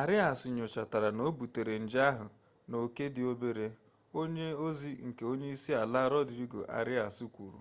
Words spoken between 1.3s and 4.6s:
butere nje ahụ n'oke dị obere onye